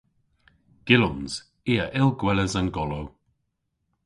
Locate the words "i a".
1.71-1.85